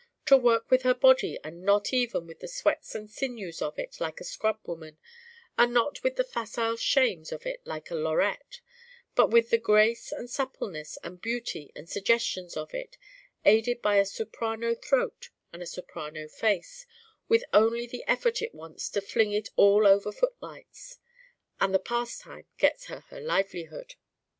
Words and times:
To 0.25 0.35
work 0.35 0.71
with 0.71 0.81
her 0.81 0.95
body 0.95 1.37
and 1.43 1.61
not 1.61 1.93
even 1.93 2.25
with 2.25 2.39
the 2.39 2.47
sweats 2.47 2.95
and 2.95 3.07
sinews 3.07 3.61
of 3.61 3.77
it 3.77 3.97
like 4.01 4.19
a 4.19 4.23
scrub 4.23 4.59
woman, 4.65 4.97
and 5.59 5.75
not 5.75 6.01
with 6.01 6.15
the 6.15 6.23
facile 6.23 6.75
shames 6.75 7.31
of 7.31 7.45
it 7.45 7.61
like 7.67 7.91
a 7.91 7.95
lorette, 7.95 8.61
but 9.13 9.29
with 9.29 9.51
the 9.51 9.59
grace 9.59 10.11
and 10.11 10.27
suppleness 10.27 10.97
and 11.03 11.21
beauty 11.21 11.71
and 11.75 11.87
suggestions 11.87 12.57
of 12.57 12.73
it, 12.73 12.97
aided 13.45 13.79
by 13.83 13.97
a 13.97 14.05
soprano 14.05 14.73
throat 14.73 15.29
and 15.53 15.61
a 15.61 15.67
soprano 15.67 16.27
face 16.27 16.87
with 17.27 17.43
only 17.53 17.85
the 17.85 18.03
effort 18.07 18.41
it 18.41 18.55
wants 18.55 18.89
to 18.89 19.01
fling 19.01 19.31
it 19.31 19.49
all 19.55 19.85
over 19.85 20.11
footlights. 20.11 20.97
And 21.59 21.75
that 21.75 21.85
pastime 21.85 22.47
gets 22.57 22.85
her 22.85 23.01
her 23.09 23.19
livelihood. 23.21 23.93